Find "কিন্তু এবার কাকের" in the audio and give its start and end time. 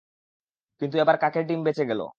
0.81-1.43